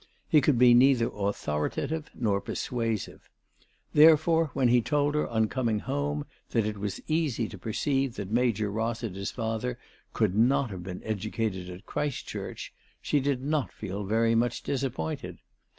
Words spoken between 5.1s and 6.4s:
her, on coming home,